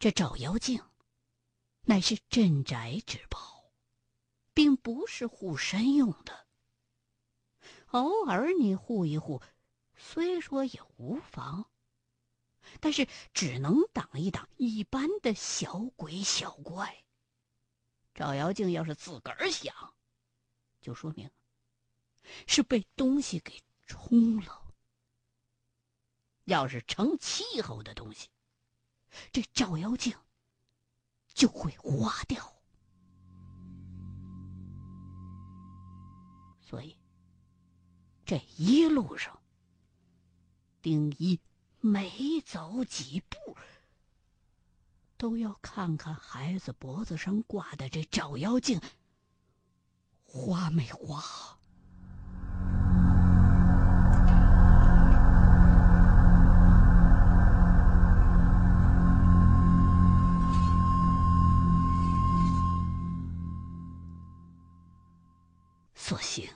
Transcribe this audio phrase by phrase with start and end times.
[0.00, 0.82] 这照妖镜
[1.82, 3.70] 乃是镇宅之宝，
[4.54, 6.46] 并不是护身用的。
[7.88, 9.42] 偶尔你护一护，
[9.94, 11.70] 虽说也无妨，
[12.80, 17.04] 但是只能挡一挡一般的小鬼小怪。
[18.14, 19.94] 照妖镜要是自个儿响，
[20.80, 21.30] 就说明
[22.46, 24.72] 是被东西给冲了。
[26.44, 28.30] 要是成气候的东西，
[29.32, 30.16] 这照妖镜
[31.28, 32.54] 就会花掉。
[36.60, 36.96] 所以
[38.24, 39.40] 这一路上，
[40.80, 41.40] 丁一
[41.80, 43.56] 每走几步，
[45.16, 48.80] 都要看看孩子脖子上挂的这照妖镜
[50.22, 51.58] 花没花。
[66.10, 66.52] 所幸，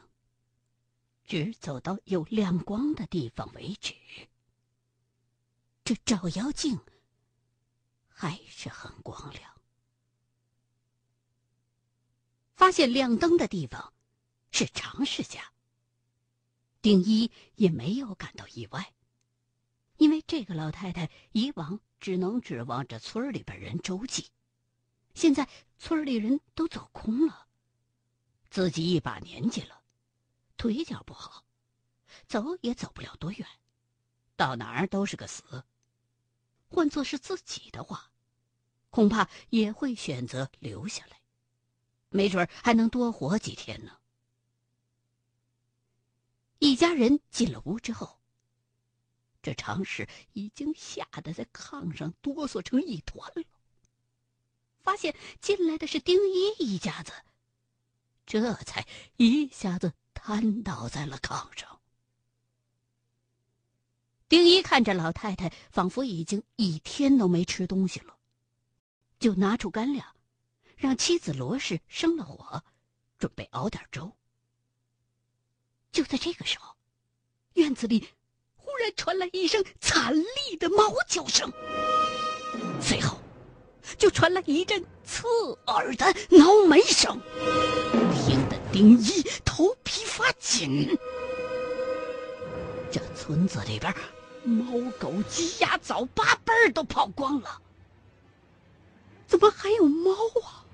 [1.24, 3.94] 只走到有亮光的地方为止。
[5.84, 6.80] 这照妖镜
[8.08, 9.54] 还是很光亮。
[12.56, 13.94] 发现亮灯的地方
[14.50, 15.52] 是常氏家。
[16.82, 18.92] 丁一也没有感到意外，
[19.98, 24.32] 因为这个老太太以往只能指望着村里边人周济，
[25.14, 27.46] 现在村里人都走空了。
[28.54, 29.82] 自己一把年纪了，
[30.56, 31.44] 腿脚不好，
[32.28, 33.44] 走也走不了多远，
[34.36, 35.64] 到哪儿都是个死。
[36.68, 38.12] 换做是自己的话，
[38.90, 41.20] 恐怕也会选择留下来，
[42.10, 43.98] 没准还能多活几天呢。
[46.60, 48.20] 一家人进了屋之后，
[49.42, 53.42] 这常氏已经吓得在炕上哆嗦成一团了。
[54.78, 57.12] 发现进来的是丁一一家子。
[58.26, 58.86] 这才
[59.16, 61.80] 一下子瘫倒在了炕上。
[64.28, 68.16] 丁一看着老太太，仿佛已经一天都没吃东西了，
[69.20, 70.16] 就拿出干粮，
[70.76, 72.64] 让妻子罗氏生了火，
[73.18, 74.10] 准备熬点粥。
[75.92, 76.74] 就在这个时候，
[77.52, 78.08] 院子里
[78.56, 81.52] 忽然传来一声惨厉的猫叫声，
[82.80, 83.20] 随后
[83.96, 85.28] 就传来一阵刺
[85.66, 87.20] 耳的挠门声。
[88.74, 90.98] 丁一头皮发紧，
[92.90, 93.94] 这村子里边，
[94.42, 97.62] 猫狗鸡鸭早八辈儿都跑光了，
[99.28, 100.10] 怎么还有猫
[100.42, 100.66] 啊？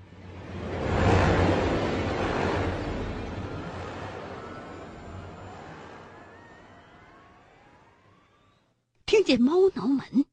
[9.05, 10.25] 听见猫挠门，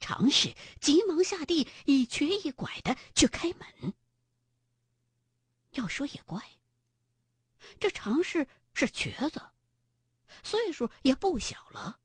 [0.00, 3.94] 常氏急忙下地，一瘸一拐的去开门。
[5.74, 6.42] 要说也怪。
[7.78, 9.40] 这常氏是瘸子，
[10.42, 11.98] 岁数也不小了，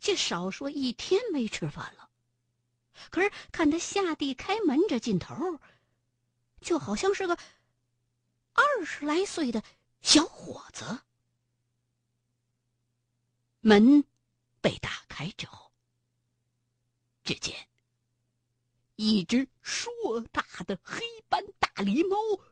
[0.00, 2.10] 却少说一天没吃饭了。
[3.10, 5.60] 可是看他下地开门这劲头，
[6.60, 7.36] 就好像是个
[8.52, 9.62] 二十来岁的
[10.02, 11.02] 小伙子。
[13.60, 14.04] 门
[14.60, 15.72] 被打开之后，
[17.24, 17.68] 只见
[18.96, 19.92] 一只硕
[20.32, 22.44] 大的黑斑大狸猫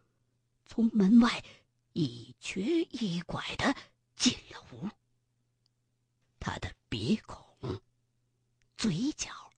[0.66, 1.44] 从门外。
[2.00, 2.62] 一瘸
[2.92, 3.76] 一拐的
[4.16, 4.88] 进了屋，
[6.38, 7.82] 他的鼻孔、
[8.78, 9.52] 嘴角、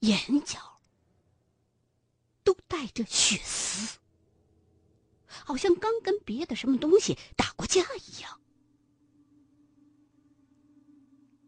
[0.00, 0.80] 眼角
[2.44, 3.98] 都带着血丝，
[5.26, 8.40] 好像刚跟别的什么东西打过架一样。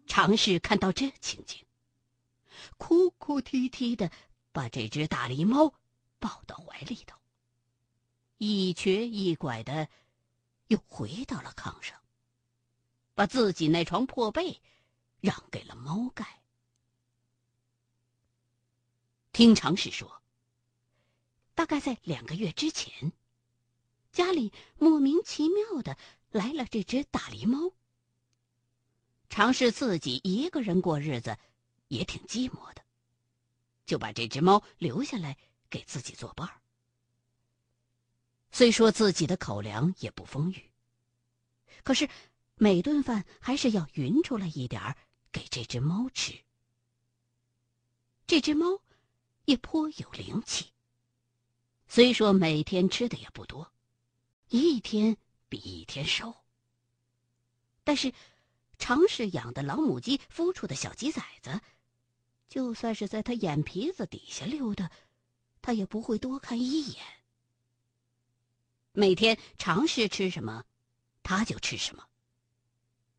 [0.09, 1.65] 常氏看到这情景，
[2.79, 4.11] 哭哭啼啼的
[4.51, 5.73] 把这只大狸猫
[6.19, 7.18] 抱到怀里头。
[8.39, 9.89] 一瘸一拐的，
[10.69, 12.01] 又回到了炕上，
[13.15, 14.61] 把自己那床破被
[15.21, 16.41] 让给了猫盖。
[19.33, 20.23] 听常氏说，
[21.55, 23.13] 大概在两个月之前，
[24.13, 25.99] 家里莫名其妙的
[26.31, 27.73] 来了这只大狸猫。
[29.29, 31.37] 常氏自己一个人过日子，
[31.89, 32.85] 也挺寂寞的，
[33.85, 35.37] 就把这只猫留下来
[35.69, 36.58] 给自己作伴儿。
[38.51, 40.71] 虽说自己的口粮也不丰裕，
[41.85, 42.09] 可是
[42.55, 44.97] 每顿饭还是要匀出来一点儿
[45.31, 46.35] 给这只猫吃。
[48.27, 48.81] 这只猫
[49.45, 50.73] 也颇有灵气，
[51.87, 53.73] 虽说每天吃的也不多，
[54.49, 55.17] 一天
[55.49, 56.35] 比一天瘦。
[57.85, 58.13] 但是
[58.79, 61.61] 常氏养的老母鸡孵出的小鸡崽子，
[62.49, 64.91] 就算是在他眼皮子底下溜达，
[65.63, 67.03] 他也不会多看一眼。
[68.99, 70.65] 每天尝试吃什么，
[71.23, 72.09] 他就吃什么。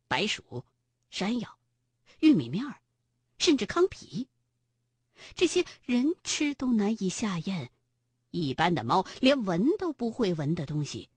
[0.08, 0.62] 白薯、
[1.08, 1.58] 山药、
[2.18, 2.82] 玉米面儿，
[3.38, 4.28] 甚至糠皮，
[5.34, 7.70] 这些人吃都难以下咽。
[8.30, 11.08] 一般的猫连闻都不会闻的东西，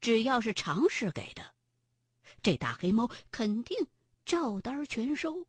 [0.00, 1.52] 只要是尝试给的，
[2.42, 3.76] 这大黑猫肯定
[4.24, 5.46] 照单全收，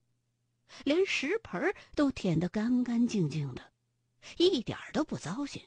[0.83, 3.71] 连食盆都舔得干干净净的，
[4.35, 5.65] 一点都不糟心。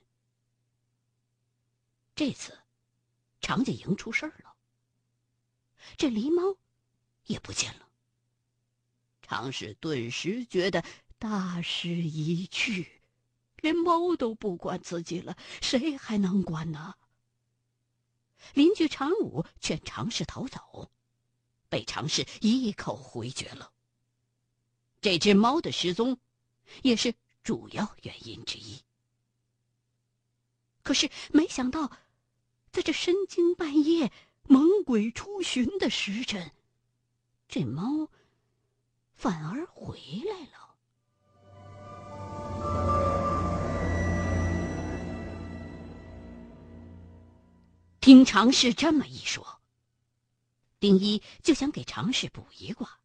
[2.20, 2.58] 这次，
[3.40, 4.55] 常家营出事儿了，
[5.96, 6.55] 这狸猫
[7.25, 7.88] 也不见了。
[9.22, 10.84] 常氏顿时觉得
[11.19, 13.00] 大势已去。
[13.62, 16.94] 连猫都不管自己了，谁还能管呢？
[18.52, 20.90] 邻居常武劝常氏逃走，
[21.70, 23.73] 被常氏一口回绝了。
[25.00, 26.19] 这只猫的失踪，
[26.82, 28.82] 也是主要原因之一。
[30.82, 31.93] 可是没想到，
[32.72, 34.12] 在这深更半夜、
[34.44, 36.52] 猛鬼出巡的时辰，
[37.49, 38.08] 这猫
[39.12, 40.76] 反而回来了。
[48.00, 49.61] 听常氏这么一说，
[50.78, 53.00] 丁一就想给常氏卜一卦，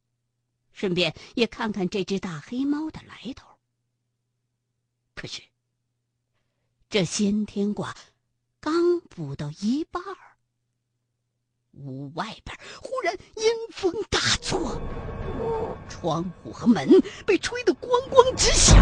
[0.72, 3.58] 顺便也看看这只大黑猫的来头。
[5.16, 5.42] 可是，
[6.88, 7.96] 这先天卦
[8.66, 10.02] 刚补到一半
[11.74, 14.82] 屋外边忽然阴风大作，
[15.88, 16.90] 窗户和门
[17.28, 18.76] 被吹得咣咣直响，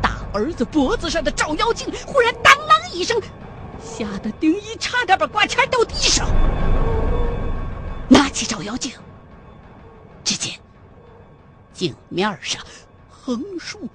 [0.00, 3.20] 大儿子脖子上的照妖镜忽然当啷一声。
[3.82, 6.28] 吓得丁一差点把挂钱掉地上，
[8.08, 8.92] 拿起照妖镜，
[10.22, 10.60] 只见
[11.72, 12.64] 镜面上
[13.10, 13.88] 横竖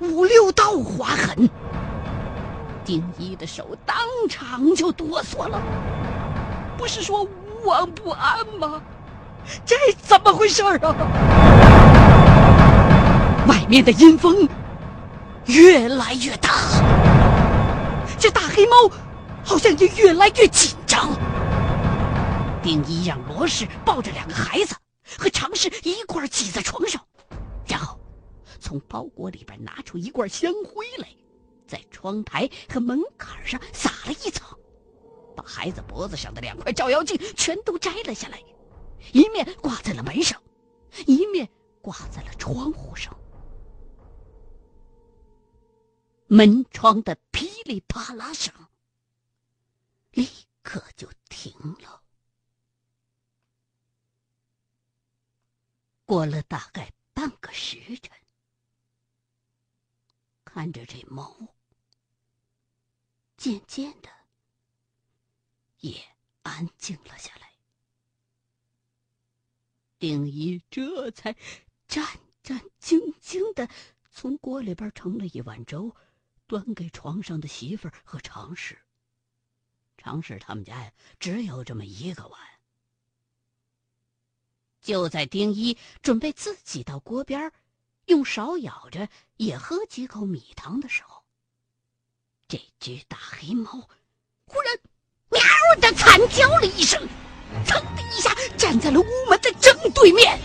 [0.00, 1.48] 五六道划痕，
[2.84, 3.96] 丁一的手当
[4.28, 5.60] 场就哆嗦了。
[6.76, 8.82] 不是说无往不安吗？
[9.64, 10.72] 这怎么回事啊？
[13.48, 14.48] 外面的阴风
[15.46, 16.50] 越来越大，
[18.18, 18.74] 这大黑猫。
[19.44, 21.10] 好像也越来越紧张。
[22.62, 24.76] 丁一让罗氏抱着两个孩子
[25.18, 27.02] 和常氏一块挤在床上，
[27.66, 27.98] 然后
[28.60, 31.08] 从包裹里边拿出一罐香灰来，
[31.72, 34.58] 在窗台和门槛上撒了一层，
[35.34, 38.44] 把孩子脖子上的两块照妖镜全都摘了下来，
[39.14, 40.42] 一面挂在了门上，
[41.06, 41.48] 一面
[41.80, 43.18] 挂在了窗户上。
[46.26, 48.52] 门窗的噼里啪啦声。
[50.10, 50.28] 立
[50.62, 52.02] 刻就停了。
[56.04, 58.10] 过了大概半个时辰，
[60.44, 61.34] 看着这猫，
[63.42, 64.08] 渐渐的
[65.80, 66.00] 也
[66.44, 67.50] 安静了下来。
[69.98, 71.34] 丁一这才
[71.88, 72.06] 战
[72.44, 73.68] 战兢兢的
[74.12, 75.92] 从锅里边盛了一碗粥，
[76.46, 78.80] 端给床上的媳妇儿和常氏。
[79.96, 82.40] 常氏他们家呀，只有这么一个碗。
[84.80, 87.50] 就在丁一准备自己到锅边
[88.04, 91.21] 用勺舀着也喝几口米汤的时候，
[92.52, 93.70] 这只大黑猫
[94.44, 94.78] 忽然
[95.30, 95.40] 喵
[95.80, 97.00] 的惨叫了一声，
[97.64, 100.38] 噌的一下站在了屋门的正对面，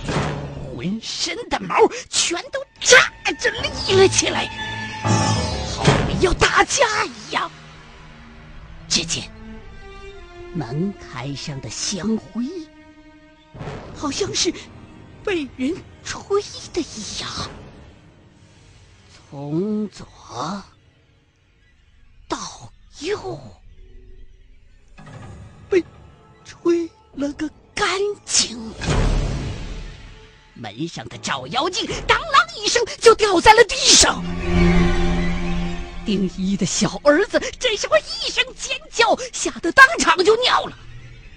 [0.73, 1.75] 浑身的毛
[2.09, 4.47] 全都炸着立了起来，
[5.03, 7.51] 好比要打架一样。
[8.87, 9.29] 只见。
[10.53, 12.45] 门槛上的香灰，
[13.93, 14.53] 好像是
[15.25, 17.29] 被人吹的一样，
[19.29, 20.07] 从左
[22.27, 22.37] 到
[22.99, 23.39] 右
[25.69, 25.83] 被
[26.43, 27.87] 吹了个干
[28.25, 28.73] 净。
[30.53, 34.23] 门上的照妖镜当啷一声就掉在了地上。
[36.05, 40.77] 丁一的小儿子这时候一声尖叫，吓得当场就尿了。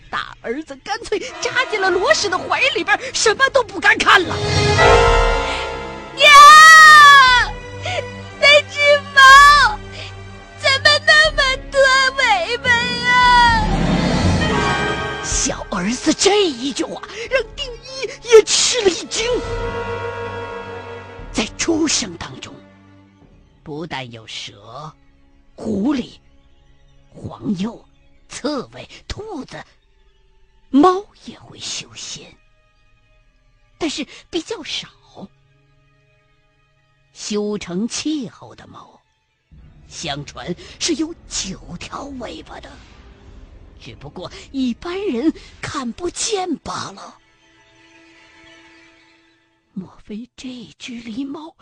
[0.09, 4.35] 大儿子干脆扎进了罗氏的怀里边，什么都不敢看了。
[6.16, 6.32] 娘，
[8.40, 9.00] 那只
[15.70, 17.00] 儿子这一句话
[17.30, 19.24] 让丁一也吃了一惊，
[21.32, 22.54] 在出生当中。
[23.62, 24.92] 不但有蛇、
[25.54, 26.18] 狐狸、
[27.08, 27.84] 黄鼬、
[28.28, 29.62] 刺猬、兔子，
[30.70, 32.34] 猫也会修仙，
[33.78, 34.88] 但是比较少。
[37.12, 39.00] 修成气候的猫，
[39.88, 42.70] 相传是有九条尾巴的，
[43.80, 47.18] 只不过一般人看不见罢了。
[49.72, 51.56] 莫非这只狸猫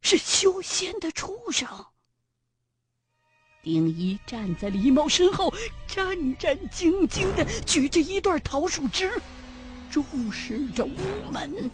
[0.00, 1.86] 是修仙的畜生？
[3.62, 5.54] 丁一站在狸猫身后，
[5.86, 9.12] 战战兢兢的举着一段桃树枝，
[9.90, 11.70] 注视着屋门。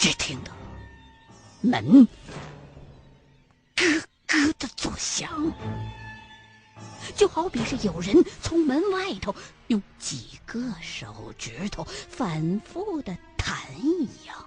[0.00, 0.50] 只听得
[1.60, 2.08] 门
[3.76, 3.84] 咯
[4.26, 5.30] 咯的作响，
[7.16, 9.34] 就好比是有人从门外头
[9.68, 14.46] 用几个手指头反复的弹一样。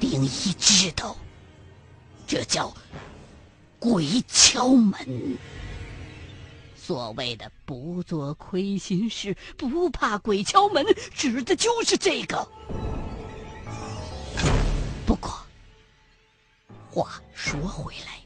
[0.00, 1.16] 丁一知道，
[2.26, 2.72] 这叫。
[3.80, 5.38] 鬼敲门。
[6.74, 12.48] 所谓的“不做亏心事，不怕鬼敲门”，指的就是这个。
[15.06, 15.38] 不过，
[16.90, 18.20] 话说回来，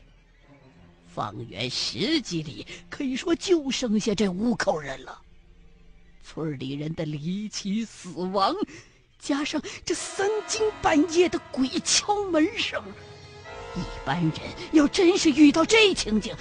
[1.15, 5.21] 方圆十几里可以说就剩下这五口人了。
[6.25, 8.55] 村里人的离奇死亡，
[9.19, 12.83] 加上这三更半夜的鬼敲门声。
[13.75, 14.33] 一般人
[14.73, 16.35] 要真是遇到这情景，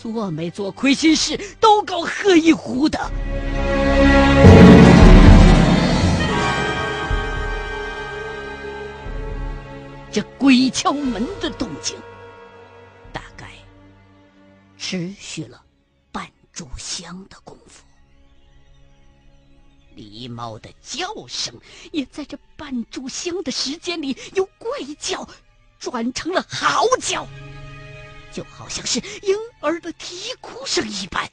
[0.00, 3.10] 做没做亏心事都够喝一壶的。
[10.10, 11.96] 这鬼敲门的动静，
[14.86, 15.64] 持续了
[16.12, 17.82] 半炷香的功夫。
[19.96, 21.58] 狸猫的叫声
[21.90, 25.26] 也在这半炷香的时间里由怪叫。
[25.78, 27.26] 转成了嚎叫，
[28.32, 31.30] 就好像是婴儿的啼哭声一般，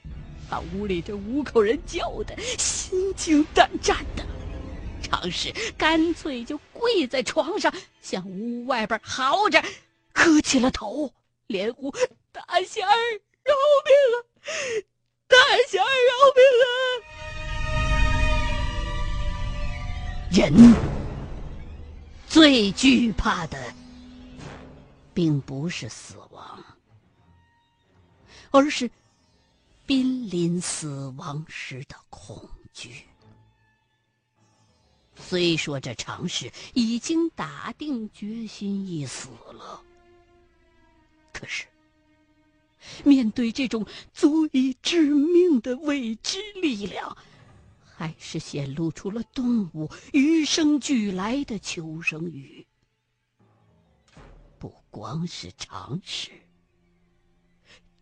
[0.50, 4.26] 把屋里这五口人叫的心惊胆战的。
[5.02, 9.64] 常氏干脆就跪在床上，向屋外边嚎着，
[10.14, 11.14] 磕起了头，
[11.48, 11.94] 连呼
[12.34, 12.94] ：“大仙儿
[13.44, 13.54] 饶
[13.86, 14.16] 命啊！
[15.28, 15.36] 大
[15.68, 16.74] 仙儿饶命啊！”
[20.32, 20.76] 人
[22.28, 23.58] 最惧怕的。
[25.14, 26.64] 并不是死亡，
[28.50, 28.90] 而是
[29.86, 33.06] 濒临死亡时的恐惧。
[35.18, 39.84] 虽说这常氏已经打定决心一死了，
[41.34, 41.66] 可是
[43.04, 47.18] 面对这种足以致命的未知力量，
[47.96, 52.66] 还是显露出了动物与生俱来的求生欲。
[54.58, 56.32] 不光是常识，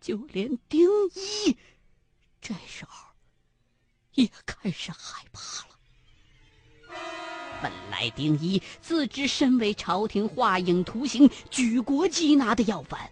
[0.02, 1.56] 就连丁一
[2.42, 3.10] 这时候
[4.14, 5.76] 也开始害怕了。
[7.62, 13.12] 本来丁一自知身为朝廷画影图形、举国缉拿的要犯，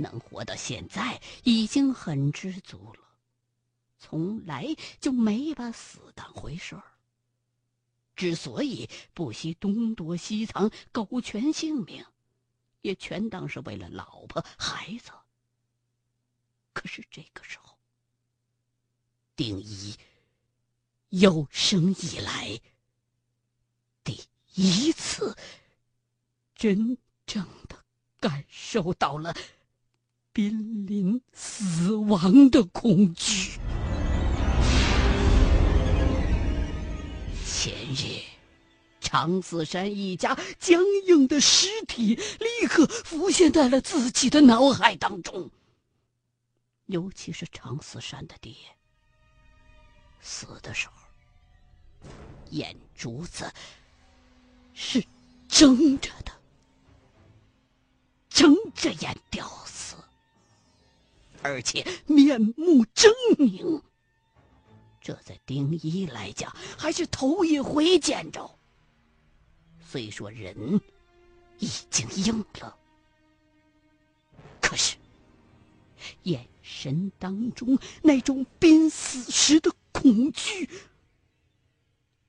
[0.00, 3.00] 能活到现在已经很知足了，
[3.98, 4.66] 从来
[5.00, 6.82] 就没把死当回事儿。
[8.16, 12.04] 之所以不惜东躲西藏、苟全性命。
[12.82, 15.10] 也全当是为了老婆孩子。
[16.72, 17.76] 可是这个时候，
[19.36, 19.94] 丁一
[21.10, 22.58] 有生以来
[24.02, 25.36] 第一次
[26.54, 27.84] 真正的
[28.18, 29.36] 感受到了
[30.32, 33.58] 濒临死亡的恐惧。
[37.44, 38.20] 前日。
[39.02, 45.50] 常子山一家僵硬的尸体立刻浮现在了自己的脑海当中。
[46.86, 48.54] 尤其是常四山的爹，
[50.20, 52.08] 死的时候，
[52.50, 53.52] 眼珠子
[54.74, 55.04] 是
[55.48, 56.32] 睁着的，
[58.28, 59.96] 睁着眼吊死，
[61.42, 63.82] 而且面目狰狞。
[65.00, 68.58] 这在丁一来讲，还是头一回见着。
[69.82, 70.80] 虽说人
[71.58, 72.76] 已经硬了，
[74.60, 74.96] 可是
[76.24, 80.68] 眼神当中那种濒死时的恐惧，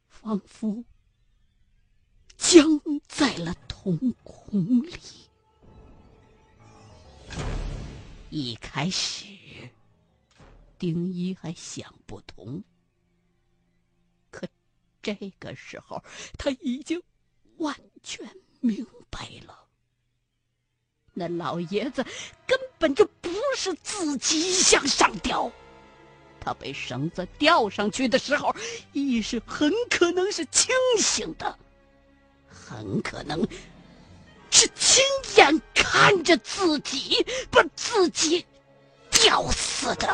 [0.08, 0.84] 仿佛
[2.38, 4.98] 僵在了瞳孔里。
[8.32, 9.26] 一开始，
[10.80, 12.64] 丁一还想不通，
[14.32, 14.48] 可
[15.04, 16.04] 这个时候
[16.40, 17.00] 他已经。
[17.58, 18.28] 完全
[18.60, 19.68] 明白了，
[21.14, 22.04] 那老爷子
[22.48, 25.52] 根本就不是自己想上吊，
[26.40, 28.52] 他被绳子吊上去的时候，
[28.94, 31.60] 意识很可能是清醒的，
[32.48, 33.48] 很可能
[34.51, 35.03] 是亲
[35.38, 38.46] 眼看着自己把自己
[39.10, 40.08] 吊死的。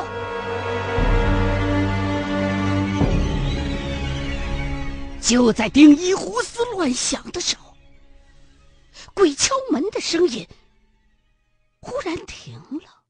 [5.19, 7.75] 就在丁一胡思乱想的时候，
[9.13, 10.47] 鬼敲门的声音
[11.81, 13.03] 忽然停了，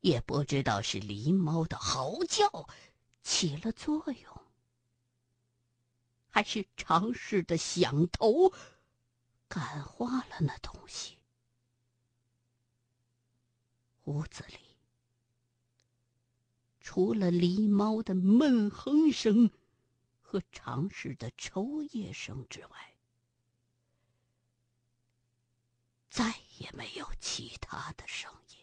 [0.00, 2.68] 也不知道是狸猫的嚎叫
[3.22, 4.42] 起了作用，
[6.30, 8.52] 还是常氏的响头
[9.48, 11.18] 感化了那东西。
[14.04, 14.58] 屋子里
[16.80, 19.50] 除了狸猫的闷哼声。
[20.28, 22.96] 和常氏的抽噎声之外，
[26.10, 28.58] 再也没有其他的声音。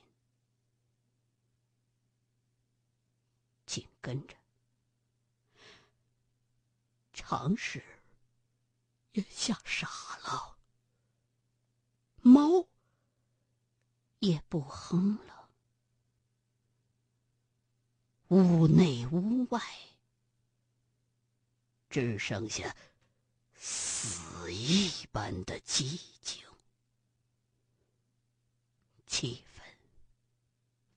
[3.66, 4.36] 紧跟着，
[7.14, 7.82] 常氏
[9.14, 9.88] 也吓傻
[10.18, 10.53] 了，
[12.24, 12.66] 猫
[14.20, 15.50] 也不哼了，
[18.30, 19.62] 屋内屋外。
[21.90, 22.76] 只剩下
[23.54, 26.42] 死一般的寂静，
[29.06, 29.62] 气氛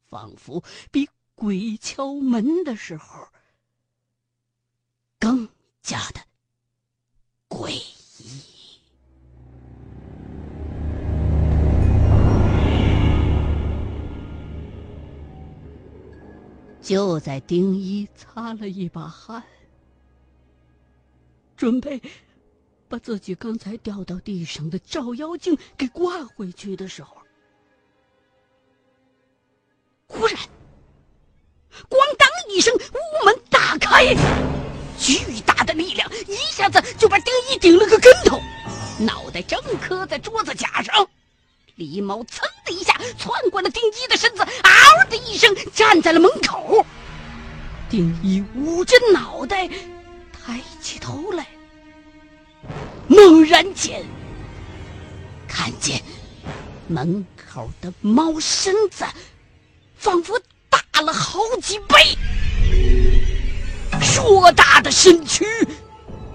[0.08, 3.28] 仿佛比鬼敲门的时候
[5.18, 5.50] 更
[5.82, 6.24] 加的
[7.48, 7.95] 诡异。
[16.86, 19.42] 就在丁一擦了一把汗。
[21.56, 22.00] 准备
[22.86, 27.16] 把自己刚才掉到地上的照妖镜给挂回去的时候，
[30.06, 30.38] 忽然，
[31.90, 34.14] 咣当一声，屋门打开，
[34.96, 38.38] 巨大的力量一下子就把丁一顶了个跟头，
[39.00, 41.08] 脑袋正磕在桌子甲上。
[41.76, 46.86] 狸猫噌的一下窜过了丁一的身子，嗷的一声站在了门口。
[47.90, 49.68] 丁一捂着脑袋。
[50.32, 51.44] 抬起头来，
[53.08, 54.04] 猛然间
[55.48, 56.00] 看见
[56.86, 59.04] 门口的猫身子
[59.96, 62.16] 仿佛大了好几倍，
[64.00, 65.44] 硕大的身躯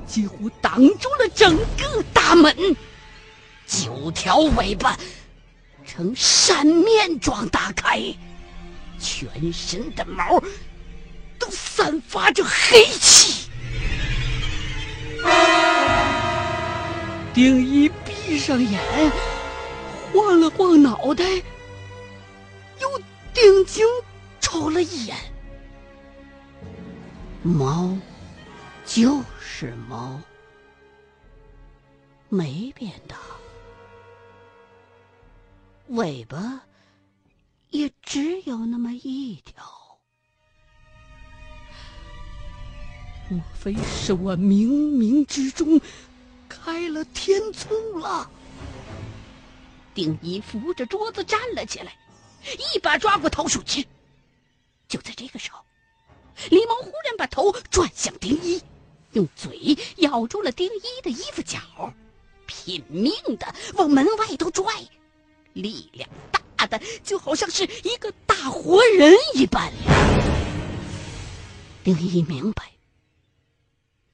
[0.05, 2.53] 几乎挡住了整个大门，
[3.65, 4.99] 九条尾巴
[5.85, 8.01] 呈扇面状打开，
[8.99, 10.39] 全身的毛
[11.37, 13.49] 都散发着黑气。
[17.33, 18.81] 丁一闭上眼，
[20.11, 21.23] 晃了晃脑袋，
[22.79, 23.01] 又
[23.33, 23.85] 定睛
[24.39, 25.15] 瞅了一眼。
[27.43, 27.97] 猫
[28.85, 30.19] 就是猫，
[32.29, 33.15] 没变大，
[35.91, 36.61] 尾巴
[37.69, 39.99] 也只有那么一条。
[43.29, 45.81] 莫非是我冥冥之中
[46.47, 48.29] 开了天醋了？
[49.93, 51.97] 丁一扶着桌子站了起来，
[52.73, 53.85] 一把抓过桃树枝。
[54.87, 55.61] 就在这个时候，
[56.49, 58.61] 狸猫忽然把头转向丁一，
[59.11, 61.59] 用嘴咬住了丁一的衣服角，
[62.45, 64.73] 拼命的往门外头拽，
[65.53, 66.09] 力量
[66.55, 69.71] 大的就好像是一个大活人一般。
[71.83, 72.71] 丁一明白。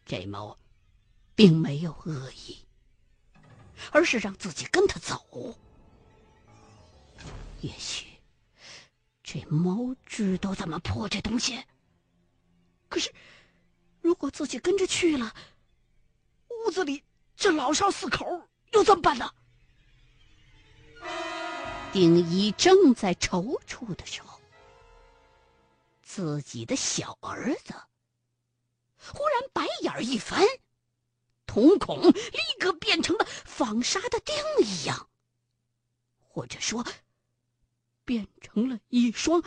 [0.05, 0.57] 这猫，
[1.35, 2.57] 并没有恶意，
[3.91, 5.55] 而是让自己跟他走。
[7.59, 8.05] 也许，
[9.21, 11.61] 这猫知道怎么破这东西。
[12.87, 13.13] 可是，
[13.99, 15.35] 如果自己跟着去了，
[16.49, 17.03] 屋子里
[17.35, 19.29] 这老少四口又怎么办呢？
[21.97, 24.39] 丁一正在踌躇的时候，
[26.03, 27.73] 自己的小儿子。
[28.99, 30.45] 忽然白眼一翻，
[31.47, 32.13] 瞳孔立
[32.59, 35.09] 刻变成了纺纱的钉一样，
[36.21, 36.85] 或者说，
[38.05, 39.41] 变成了一双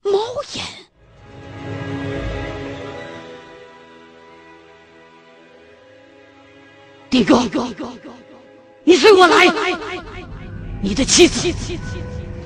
[0.00, 0.20] 猫
[0.54, 0.64] 眼。
[7.10, 7.42] 弟哥，
[8.84, 9.46] 你随我来，
[10.84, 11.50] 你的妻子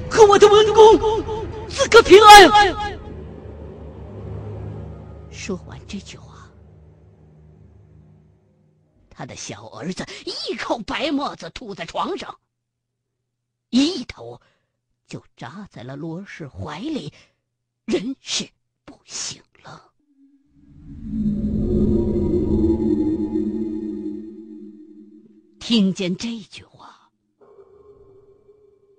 [0.08, 0.96] 和我的文公
[1.68, 2.48] 自个平安。
[5.28, 6.48] 说完这句话。
[9.10, 12.38] 他的小儿子一口白沫子吐在床上，
[13.70, 14.40] 一头
[15.08, 17.12] 就扎在了罗氏怀里，
[17.86, 18.48] 人事
[18.84, 19.42] 不省。
[19.64, 19.90] 了
[25.58, 26.77] 听见这句话，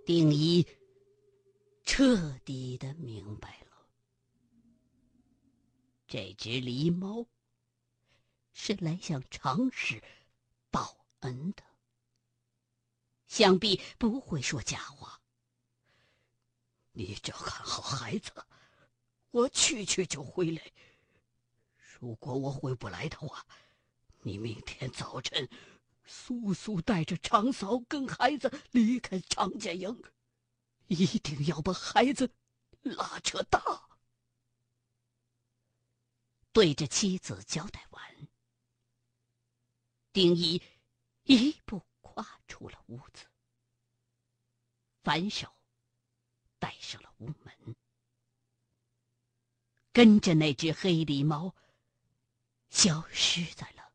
[0.09, 0.65] 丁一
[1.83, 3.87] 彻底的明白了，
[6.07, 7.27] 这只狸猫
[8.51, 10.01] 是来向常氏
[10.71, 11.63] 报恩的，
[13.27, 15.21] 想必不会说假话。
[16.93, 18.31] 你照看好孩子，
[19.29, 20.71] 我去去就回来。
[21.99, 23.45] 如果我回不来的话，
[24.23, 25.47] 你明天早晨。
[26.11, 30.03] 苏苏带着长嫂跟孩子离开常家营，
[30.87, 32.33] 一定要把孩子
[32.81, 33.87] 拉扯大。
[36.51, 38.27] 对着妻子交代完，
[40.11, 40.59] 丁一
[41.25, 43.27] 一步跨出了屋子，
[45.03, 45.47] 反手
[46.57, 47.75] 带上了屋门，
[49.93, 51.55] 跟着那只黑狸猫
[52.71, 53.93] 消失在了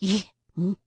[0.00, 0.33] 夜。
[0.56, 0.83] Hmm?